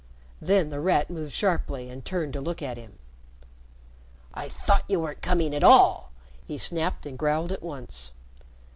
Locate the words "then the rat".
0.41-1.11